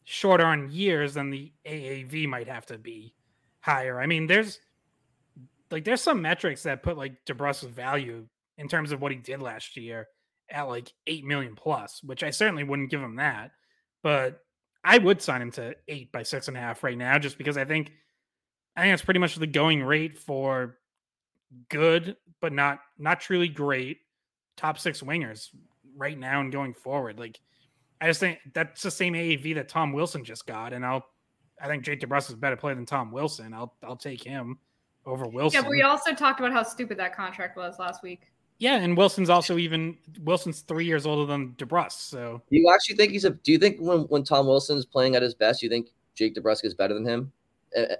shorter 0.03 0.45
on 0.45 0.71
years, 0.71 1.15
then 1.15 1.29
the 1.29 1.51
AAV 1.65 2.27
might 2.27 2.47
have 2.47 2.65
to 2.67 2.77
be 2.77 3.13
higher. 3.59 3.99
I 3.99 4.05
mean, 4.05 4.27
there's 4.27 4.59
like 5.75 5.83
there's 5.83 6.01
some 6.01 6.21
metrics 6.21 6.63
that 6.63 6.83
put 6.83 6.97
like 6.97 7.25
DeBrusk's 7.25 7.65
value 7.65 8.25
in 8.57 8.69
terms 8.69 8.93
of 8.93 9.01
what 9.01 9.11
he 9.11 9.17
did 9.17 9.41
last 9.41 9.75
year 9.75 10.07
at 10.49 10.69
like 10.69 10.89
eight 11.05 11.25
million 11.25 11.53
plus, 11.53 12.01
which 12.01 12.23
I 12.23 12.29
certainly 12.29 12.63
wouldn't 12.63 12.89
give 12.89 13.01
him 13.01 13.17
that, 13.17 13.51
but 14.01 14.39
I 14.85 14.99
would 14.99 15.21
sign 15.21 15.41
him 15.41 15.51
to 15.51 15.75
eight 15.89 16.13
by 16.13 16.23
six 16.23 16.47
and 16.47 16.55
a 16.55 16.61
half 16.61 16.81
right 16.81 16.97
now, 16.97 17.19
just 17.19 17.37
because 17.37 17.57
I 17.57 17.65
think 17.65 17.91
I 18.77 18.83
think 18.83 18.93
it's 18.93 19.03
pretty 19.03 19.19
much 19.19 19.35
the 19.35 19.47
going 19.47 19.83
rate 19.83 20.17
for 20.17 20.77
good, 21.67 22.15
but 22.39 22.53
not 22.53 22.79
not 22.97 23.19
truly 23.19 23.49
great 23.49 23.97
top 24.55 24.79
six 24.79 25.01
wingers 25.01 25.49
right 25.97 26.17
now 26.17 26.39
and 26.39 26.53
going 26.53 26.73
forward. 26.73 27.19
Like 27.19 27.37
I 27.99 28.07
just 28.07 28.21
think 28.21 28.39
that's 28.53 28.81
the 28.81 28.91
same 28.91 29.11
AAV 29.11 29.55
that 29.55 29.67
Tom 29.67 29.91
Wilson 29.91 30.23
just 30.23 30.47
got, 30.47 30.71
and 30.71 30.85
I'll 30.85 31.05
I 31.61 31.67
think 31.67 31.83
Jake 31.83 31.99
DeBrusk 31.99 32.29
is 32.29 32.35
a 32.35 32.37
better 32.37 32.55
player 32.55 32.75
than 32.75 32.85
Tom 32.85 33.11
Wilson. 33.11 33.53
I'll 33.53 33.75
I'll 33.83 33.97
take 33.97 34.23
him 34.23 34.57
over 35.05 35.27
Wilson. 35.27 35.57
Yeah, 35.57 35.61
but 35.61 35.71
we 35.71 35.81
also 35.81 36.13
talked 36.13 36.39
about 36.39 36.53
how 36.53 36.63
stupid 36.63 36.97
that 36.97 37.15
contract 37.15 37.57
was 37.57 37.79
last 37.79 38.03
week. 38.03 38.31
Yeah, 38.57 38.77
and 38.77 38.95
Wilson's 38.95 39.29
also 39.29 39.57
even 39.57 39.97
Wilson's 40.21 40.61
three 40.61 40.85
years 40.85 41.05
older 41.05 41.25
than 41.25 41.53
DeBrusk. 41.53 41.91
So 41.91 42.41
do 42.49 42.57
you 42.57 42.71
actually 42.73 42.95
think 42.95 43.11
he's 43.11 43.25
a? 43.25 43.31
Do 43.31 43.51
you 43.51 43.57
think 43.57 43.79
when 43.79 44.01
when 44.03 44.23
Tom 44.23 44.47
Wilson's 44.47 44.85
playing 44.85 45.15
at 45.15 45.21
his 45.21 45.35
best, 45.35 45.61
you 45.61 45.69
think 45.69 45.89
Jake 46.15 46.35
DeBrusk 46.35 46.63
is 46.63 46.73
better 46.73 46.93
than 46.93 47.05
him 47.05 47.31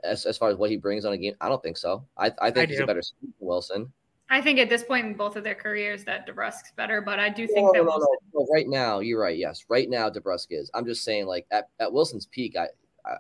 as, 0.03 0.25
as 0.25 0.38
far 0.38 0.50
as 0.50 0.55
what 0.55 0.69
he 0.69 0.77
brings 0.77 1.03
on 1.03 1.13
a 1.13 1.17
game? 1.17 1.35
I 1.41 1.50
don't 1.50 1.62
think 1.62 1.77
so. 1.77 2.05
I 2.17 2.31
I 2.39 2.51
think 2.51 2.57
I 2.57 2.65
he's 2.67 2.77
do. 2.77 2.83
a 2.83 2.88
better 2.88 3.01
Wilson. 3.39 3.91
I 4.29 4.41
think 4.41 4.57
at 4.57 4.69
this 4.69 4.83
point 4.83 5.05
in 5.05 5.13
both 5.13 5.35
of 5.35 5.43
their 5.43 5.55
careers 5.55 6.03
that 6.05 6.27
DeBrusk's 6.27 6.71
better, 6.75 7.00
but 7.00 7.19
I 7.19 7.29
do 7.29 7.45
think 7.45 7.65
no, 7.65 7.71
that 7.74 7.77
no, 7.79 7.83
Wilson... 7.83 8.07
no, 8.33 8.47
right 8.51 8.67
now 8.67 9.00
you're 9.00 9.21
right. 9.21 9.38
Yes, 9.38 9.65
right 9.69 9.89
now 9.89 10.09
DeBrusk 10.09 10.47
is. 10.51 10.71
I'm 10.74 10.85
just 10.85 11.03
saying, 11.03 11.27
like 11.27 11.45
at, 11.51 11.69
at 11.79 11.91
Wilson's 11.91 12.27
peak, 12.27 12.55
I 12.55 12.67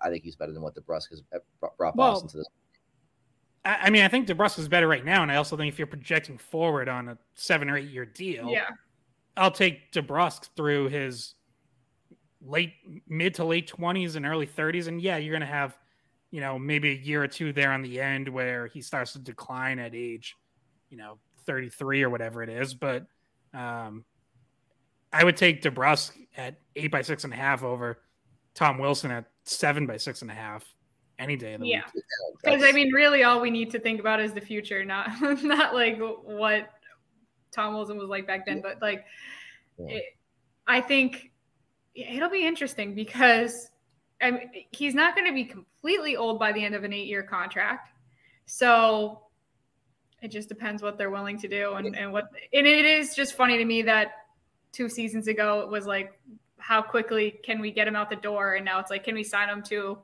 I 0.01 0.09
think 0.09 0.23
he's 0.23 0.35
better 0.37 0.53
than 0.53 0.61
what 0.61 0.73
DeBrusk 0.73 1.09
has 1.09 1.21
uh, 1.35 1.39
brought 1.77 1.95
well, 1.95 2.13
Boston 2.13 2.29
to 2.29 2.37
this. 2.37 2.47
I 3.65 3.89
mean, 3.89 4.03
I 4.03 4.07
think 4.07 4.27
DeBrusk 4.27 4.59
is 4.59 4.67
better 4.67 4.87
right 4.87 5.03
now, 5.03 5.23
and 5.23 5.31
I 5.31 5.37
also 5.37 5.57
think 5.57 5.73
if 5.73 5.79
you're 5.79 5.87
projecting 5.87 6.37
forward 6.37 6.87
on 6.87 7.09
a 7.09 7.17
seven 7.33 7.67
or 7.67 7.77
eight 7.77 7.89
year 7.89 8.05
deal, 8.05 8.47
yeah, 8.47 8.67
I'll 9.35 9.51
take 9.51 9.91
DeBrusk 9.91 10.49
through 10.55 10.89
his 10.89 11.33
late 12.45 12.73
mid 13.07 13.33
to 13.35 13.43
late 13.43 13.65
twenties 13.65 14.15
and 14.15 14.25
early 14.25 14.45
thirties, 14.45 14.85
and 14.85 15.01
yeah, 15.01 15.17
you're 15.17 15.33
gonna 15.33 15.47
have, 15.47 15.75
you 16.29 16.41
know, 16.41 16.59
maybe 16.59 16.91
a 16.91 16.95
year 16.95 17.23
or 17.23 17.27
two 17.27 17.53
there 17.53 17.71
on 17.71 17.81
the 17.81 17.99
end 17.99 18.29
where 18.29 18.67
he 18.67 18.81
starts 18.81 19.13
to 19.13 19.19
decline 19.19 19.79
at 19.79 19.95
age, 19.95 20.35
you 20.91 20.97
know, 20.97 21.17
33 21.47 22.03
or 22.03 22.09
whatever 22.11 22.43
it 22.43 22.49
is. 22.49 22.75
But 22.75 23.07
um, 23.53 24.05
I 25.11 25.23
would 25.23 25.37
take 25.37 25.63
DeBrusk 25.63 26.11
at 26.37 26.59
eight 26.75 26.91
by 26.91 27.01
six 27.01 27.23
and 27.23 27.33
a 27.33 27.35
half 27.35 27.63
over 27.63 27.99
Tom 28.53 28.77
Wilson 28.77 29.09
at 29.09 29.25
seven 29.43 29.87
by 29.87 29.97
six 29.97 30.21
and 30.21 30.29
a 30.29 30.35
half 30.35 30.63
any 31.19 31.35
day 31.35 31.53
of 31.53 31.61
the 31.61 31.67
yeah. 31.67 31.83
week. 31.93 32.03
Because 32.43 32.63
I 32.63 32.71
mean, 32.71 32.91
really, 32.93 33.23
all 33.23 33.41
we 33.41 33.51
need 33.51 33.71
to 33.71 33.79
think 33.79 33.99
about 33.99 34.19
is 34.19 34.33
the 34.33 34.41
future, 34.41 34.83
not 34.83 35.09
not 35.43 35.73
like 35.73 35.99
what 35.99 36.69
Tom 37.51 37.73
Wilson 37.73 37.97
was 37.97 38.09
like 38.09 38.27
back 38.27 38.45
then. 38.45 38.61
But 38.61 38.81
like, 38.81 39.05
yeah. 39.77 39.97
it, 39.97 40.03
I 40.67 40.81
think 40.81 41.31
it'll 41.93 42.29
be 42.29 42.45
interesting 42.45 42.93
because 42.93 43.71
I 44.21 44.31
mean, 44.31 44.49
he's 44.71 44.93
not 44.93 45.15
going 45.15 45.27
to 45.27 45.33
be 45.33 45.45
completely 45.45 46.15
old 46.15 46.39
by 46.39 46.51
the 46.51 46.63
end 46.63 46.75
of 46.75 46.83
an 46.83 46.93
eight-year 46.93 47.23
contract. 47.23 47.89
So 48.45 49.21
it 50.21 50.29
just 50.29 50.49
depends 50.49 50.81
what 50.81 50.97
they're 50.97 51.09
willing 51.09 51.37
to 51.39 51.47
do 51.47 51.73
and, 51.73 51.95
and 51.95 52.11
what. 52.11 52.25
And 52.53 52.65
it 52.67 52.85
is 52.85 53.15
just 53.15 53.35
funny 53.35 53.57
to 53.57 53.65
me 53.65 53.81
that 53.83 54.11
two 54.71 54.89
seasons 54.89 55.27
ago 55.27 55.61
it 55.61 55.69
was 55.69 55.85
like, 55.85 56.19
how 56.57 56.81
quickly 56.81 57.39
can 57.43 57.61
we 57.61 57.71
get 57.71 57.87
him 57.87 57.95
out 57.95 58.09
the 58.09 58.15
door? 58.15 58.55
And 58.55 58.65
now 58.65 58.79
it's 58.79 58.89
like, 58.89 59.03
can 59.03 59.15
we 59.15 59.23
sign 59.23 59.49
him 59.49 59.61
to 59.63 59.99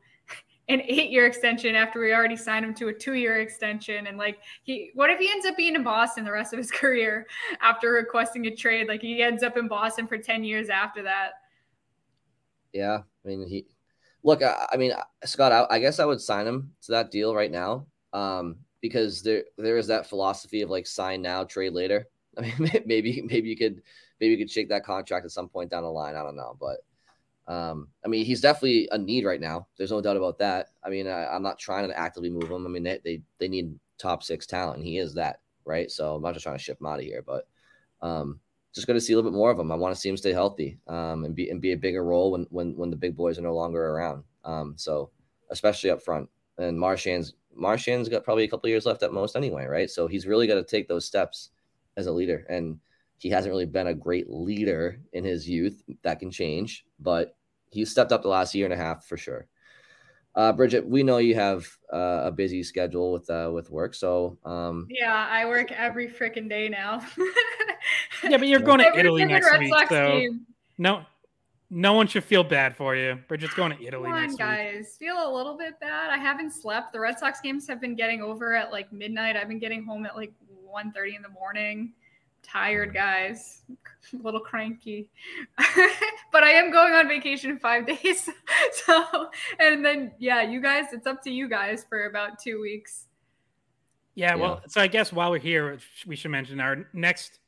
an 0.70 0.82
eight 0.82 1.10
year 1.10 1.26
extension 1.26 1.76
after 1.76 2.00
we 2.00 2.14
already 2.14 2.38
signed 2.38 2.66
him 2.66 2.74
to 2.76 2.90
a 2.90 2.94
two 2.94 3.14
year 3.14 3.42
extension. 3.42 4.08
And 4.08 4.18
like 4.18 4.40
he 4.64 4.92
what 4.94 5.10
if 5.10 5.20
he 5.20 5.30
ends 5.30 5.46
up 5.46 5.58
being 5.58 5.76
in 5.76 5.84
Boston 5.84 6.24
the 6.24 6.32
rest 6.32 6.54
of 6.54 6.58
his 6.58 6.72
career 6.72 7.28
after 7.62 7.92
requesting 7.92 8.46
a 8.48 8.56
trade? 8.56 8.88
Like 8.88 9.02
he 9.02 9.22
ends 9.22 9.44
up 9.44 9.58
in 9.58 9.68
Boston 9.68 10.08
for 10.08 10.18
10 10.18 10.44
years 10.44 10.70
after 10.70 11.04
that. 11.04 11.32
Yeah. 12.74 13.00
I 13.26 13.28
mean 13.28 13.48
he 13.48 13.66
look, 14.24 14.44
I, 14.44 14.68
I 14.72 14.78
mean 14.78 14.94
Scott, 15.26 15.52
I, 15.52 15.76
I, 15.76 15.80
guess 15.80 16.00
I 16.00 16.06
would 16.06 16.22
sign 16.22 16.48
him 16.48 16.72
to 16.84 16.92
that 16.94 17.12
deal 17.12 17.36
right 17.36 17.52
now. 17.52 17.88
Um, 18.14 18.58
because 18.82 19.22
there 19.22 19.44
there 19.58 19.78
is 19.78 19.88
that 19.88 20.08
philosophy 20.10 20.62
of 20.62 20.70
like 20.70 20.88
sign 20.88 21.22
now, 21.22 21.44
trade 21.44 21.74
later. 21.74 22.08
I 22.38 22.42
mean, 22.42 22.84
maybe 22.86 23.22
maybe 23.22 23.50
you 23.50 23.58
could 23.58 23.82
maybe 24.20 24.32
you 24.32 24.38
could 24.38 24.50
shake 24.50 24.70
that 24.70 24.86
contract 24.86 25.26
at 25.26 25.32
some 25.32 25.50
point 25.50 25.70
down 25.70 25.84
the 25.84 25.90
line. 25.90 26.16
I 26.16 26.24
don't 26.24 26.36
know, 26.36 26.58
but 26.60 26.78
um, 27.52 27.90
I 28.06 28.08
mean, 28.08 28.24
he's 28.24 28.40
definitely 28.40 28.88
a 28.94 28.98
need 28.98 29.26
right 29.26 29.42
now. 29.42 29.68
There's 29.78 29.92
no 29.92 30.00
doubt 30.00 30.16
about 30.16 30.40
that. 30.40 30.70
I 30.86 30.90
mean, 30.90 31.06
I, 31.06 31.36
am 31.36 31.44
not 31.44 31.60
trying 31.60 31.86
to 31.86 32.00
actively 32.00 32.30
move 32.30 32.50
him. 32.50 32.66
I 32.66 32.70
mean, 32.70 32.84
they, 32.84 33.00
they, 33.04 33.22
they 33.40 33.50
need 33.50 33.78
top 33.98 34.24
six 34.24 34.46
talent. 34.46 34.78
And 34.78 34.86
He 34.86 35.00
is 35.00 35.14
that, 35.16 35.42
right? 35.66 35.92
So 35.92 36.16
I'm 36.16 36.22
not 36.22 36.34
just 36.34 36.44
trying 36.44 36.58
to 36.58 36.64
ship 36.64 36.80
him 36.80 36.88
out 36.88 37.00
of 37.00 37.06
here, 37.06 37.22
but 37.22 37.50
um, 38.02 38.40
just 38.74 38.88
going 38.88 38.96
to 38.96 39.02
see 39.02 39.12
a 39.12 39.18
little 39.18 39.30
bit 39.30 39.36
more 39.36 39.52
of 39.52 39.60
him. 39.60 39.70
I 39.70 39.76
want 39.76 39.94
to 39.94 40.00
see 40.00 40.08
him 40.08 40.16
stay 40.16 40.32
healthy 40.32 40.80
um, 40.88 41.26
and 41.26 41.36
be 41.36 41.50
and 41.50 41.60
be 41.60 41.74
a 41.74 41.78
bigger 41.78 42.06
role 42.06 42.32
when 42.32 42.48
when 42.52 42.76
when 42.78 42.90
the 42.90 42.96
big 42.96 43.18
boys 43.18 43.38
are 43.38 43.44
no 43.44 43.54
longer 43.54 43.90
around. 43.90 44.24
Um, 44.46 44.76
so 44.78 45.10
especially 45.50 45.90
up 45.90 46.02
front. 46.02 46.30
And 46.58 46.80
Marchand's 46.80 47.34
Marchand's 47.54 48.08
got 48.08 48.24
probably 48.24 48.46
a 48.46 48.48
couple 48.48 48.70
years 48.70 48.86
left 48.86 49.04
at 49.04 49.12
most 49.12 49.36
anyway, 49.36 49.66
right? 49.66 49.90
So 49.90 50.08
he's 50.08 50.26
really 50.26 50.48
got 50.48 50.56
to 50.56 50.64
take 50.64 50.88
those 50.88 51.06
steps 51.06 51.50
as 51.98 52.08
a 52.08 52.12
leader. 52.14 52.46
And 52.48 52.80
he 53.18 53.30
hasn't 53.30 53.52
really 53.52 53.66
been 53.66 53.88
a 53.88 53.94
great 53.94 54.30
leader 54.30 55.02
in 55.12 55.26
his 55.26 55.50
youth. 55.50 55.84
That 56.04 56.20
can 56.20 56.32
change, 56.32 56.86
but 57.00 57.36
he's 57.72 57.90
stepped 57.90 58.12
up 58.12 58.22
the 58.22 58.28
last 58.28 58.54
year 58.54 58.66
and 58.66 58.74
a 58.74 58.78
half 58.78 59.06
for 59.06 59.18
sure. 59.18 59.48
Uh, 60.34 60.54
Bridget, 60.54 60.88
we 60.88 61.04
know 61.04 61.18
you 61.18 61.36
have 61.36 61.68
uh, 61.92 62.22
a 62.26 62.32
busy 62.32 62.64
schedule 62.64 63.12
with 63.12 63.30
uh, 63.30 63.52
with 63.54 63.70
work, 63.70 63.94
so 63.94 64.38
um, 64.46 64.88
yeah, 64.90 65.28
I 65.30 65.46
work 65.46 65.74
every 65.74 66.08
freaking 66.08 66.48
day 66.48 66.70
now. 66.70 67.06
yeah, 68.24 68.38
but 68.38 68.48
you're 68.48 68.62
going 68.62 68.80
to 68.80 68.98
Italy 68.98 69.26
next 69.26 69.52
Red 69.52 69.60
week, 69.60 69.74
Sox 69.74 69.90
so 69.90 70.08
game. 70.08 70.46
no, 70.78 71.04
no 71.70 71.92
one 71.92 72.08
should 72.08 72.24
feel 72.24 72.46
bad 72.46 72.78
for 72.78 72.96
you. 72.96 73.18
Bridget's 73.28 73.54
going 73.56 73.76
to 73.76 73.84
Italy 73.84 74.06
Come 74.06 74.14
on, 74.14 74.22
next 74.22 74.38
guys, 74.38 74.98
week. 75.02 75.10
feel 75.10 75.18
a 75.18 75.32
little 75.36 75.58
bit 75.58 75.78
bad. 75.82 76.12
I 76.12 76.18
haven't 76.18 76.52
slept. 76.52 76.94
The 76.94 77.02
Red 77.02 77.20
Sox 77.20 77.42
games 77.42 77.68
have 77.68 77.82
been 77.82 77.96
getting 77.96 78.22
over 78.22 78.56
at 78.56 78.72
like 78.72 78.92
midnight. 78.94 79.36
I've 79.36 79.50
been 79.50 79.60
getting 79.60 79.84
home 79.84 80.06
at 80.06 80.16
like 80.16 80.32
1.30 80.66 81.18
in 81.18 81.22
the 81.22 81.30
morning 81.30 81.92
tired 82.44 82.94
guys. 82.94 83.62
A 84.14 84.18
little 84.18 84.40
cranky. 84.40 85.10
But 86.32 86.44
i 86.44 86.52
am 86.52 86.72
going 86.72 86.94
on 86.94 87.10
vacation 87.10 87.52
in 87.52 87.60
five 87.60 87.86
days. 88.04 88.30
So 88.72 89.30
and 89.60 89.84
then 89.84 90.12
yeah 90.18 90.42
you 90.42 90.62
guys 90.62 90.86
it's 90.94 91.08
up 91.08 91.22
to 91.24 91.30
you 91.30 91.50
guys 91.50 91.86
for 91.88 92.06
about 92.06 92.40
two 92.40 92.62
weeks. 92.62 93.08
Yeah 94.16 94.36
well 94.36 94.62
so 94.68 94.82
i 94.82 94.88
guess 94.88 95.14
while 95.14 95.32
we're 95.32 95.40
here 95.40 95.80
we 96.06 96.16
should 96.16 96.32
mention 96.32 96.60
our 96.60 96.88
next 96.94 97.40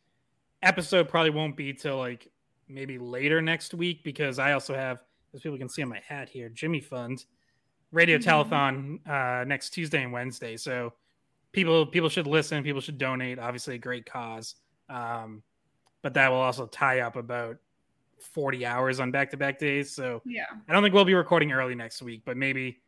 episode 0.62 1.09
probably 1.09 1.29
won't 1.29 1.57
be 1.57 1.73
till 1.73 1.97
like 1.97 2.29
maybe 2.69 2.97
later 2.97 3.41
next 3.41 3.73
week 3.73 4.01
because 4.03 4.39
i 4.39 4.53
also 4.53 4.73
have 4.73 5.00
as 5.33 5.41
people 5.41 5.57
can 5.57 5.67
see 5.67 5.83
on 5.83 5.89
my 5.89 6.00
hat 6.07 6.29
here 6.29 6.47
jimmy 6.47 6.79
fund 6.79 7.25
radio 7.91 8.17
mm-hmm. 8.17 8.29
telethon 8.29 9.07
uh 9.07 9.43
next 9.45 9.71
tuesday 9.71 10.03
and 10.03 10.12
wednesday. 10.12 10.57
So 10.57 10.93
people 11.51 11.85
people 11.85 12.09
should 12.09 12.27
listen 12.27 12.63
people 12.63 12.81
should 12.81 12.97
donate 12.97 13.39
obviously 13.39 13.75
a 13.75 13.77
great 13.77 14.05
cause 14.05 14.55
um, 14.93 15.43
but 16.01 16.13
that 16.13 16.29
will 16.29 16.38
also 16.38 16.67
tie 16.67 17.00
up 17.00 17.15
about 17.15 17.57
40 18.19 18.65
hours 18.65 19.00
on 19.00 19.12
back 19.12 19.31
to 19.31 19.38
back 19.38 19.59
days. 19.59 19.91
So 19.91 20.21
yeah, 20.25 20.45
I 20.67 20.73
don't 20.73 20.83
think 20.83 20.93
we'll 20.93 21.05
be 21.05 21.15
recording 21.15 21.51
early 21.51 21.75
next 21.75 22.01
week, 22.01 22.21
but 22.25 22.38
maybe 22.38 22.81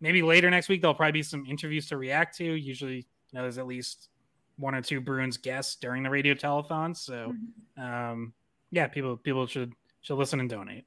maybe 0.00 0.22
later 0.22 0.50
next 0.50 0.68
week 0.68 0.80
there'll 0.80 0.94
probably 0.94 1.12
be 1.12 1.22
some 1.22 1.44
interviews 1.46 1.86
to 1.88 1.96
react 1.96 2.36
to. 2.38 2.44
Usually, 2.44 2.96
you 2.96 3.04
know, 3.34 3.42
there's 3.42 3.58
at 3.58 3.66
least 3.66 4.08
one 4.56 4.74
or 4.74 4.82
two 4.82 5.00
Bruins 5.00 5.36
guests 5.36 5.76
during 5.76 6.02
the 6.02 6.10
radio 6.10 6.34
telethon. 6.34 6.96
So 6.96 7.34
mm-hmm. 7.78 7.82
um, 7.82 8.32
yeah, 8.70 8.86
people 8.86 9.16
people 9.16 9.46
should 9.46 9.72
should 10.00 10.16
listen 10.16 10.40
and 10.40 10.48
donate. 10.48 10.86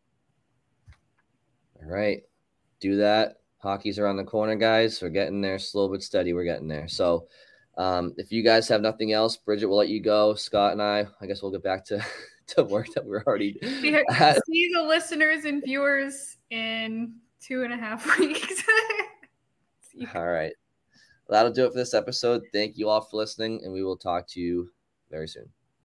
All 1.82 1.90
right. 1.90 2.24
Do 2.80 2.98
that. 2.98 3.40
Hockey's 3.60 4.00
around 4.00 4.18
the 4.18 4.24
corner, 4.24 4.56
guys. 4.56 5.02
We're 5.02 5.10
getting 5.10 5.42
there 5.42 5.60
slow 5.60 5.88
but 5.88 6.04
steady. 6.04 6.34
We're 6.34 6.44
getting 6.44 6.68
there. 6.68 6.88
So 6.88 7.28
um, 7.78 8.14
if 8.18 8.32
you 8.32 8.44
guys 8.44 8.68
have 8.68 8.82
nothing 8.82 9.14
else, 9.14 9.38
Bridget 9.38 9.68
will 9.68 9.78
let 9.78 9.90
you 9.90 10.00
go. 10.00 10.36
Scott 10.36 10.74
and 10.74 10.82
I, 10.82 11.08
I 11.22 11.26
guess 11.26 11.42
we'll 11.42 11.52
get 11.52 11.64
back 11.64 11.86
to, 11.86 12.04
to 12.48 12.64
work 12.64 12.88
that 12.94 13.06
we're 13.06 13.24
already 13.26 13.58
at. 14.10 14.40
See 14.46 14.72
the 14.74 14.84
listeners 14.84 15.46
and 15.46 15.64
viewers 15.64 16.38
in 16.50 17.16
two 17.42 17.64
and 17.64 17.74
a 17.74 17.78
half 17.78 18.18
weeks. 18.20 18.64
all 20.16 20.28
right. 20.28 20.54
That'll 21.30 21.52
do 21.54 21.66
it 21.66 21.72
for 21.72 21.78
this 21.78 21.94
episode. 21.94 22.44
Thank 22.52 22.78
you 22.78 22.90
all 22.90 23.02
for 23.02 23.18
listening, 23.18 23.62
and 23.64 23.74
we 23.74 23.84
will 23.84 23.98
talk 23.98 24.28
to 24.30 24.40
you 24.42 24.70
very 25.10 25.28
soon. 25.28 25.50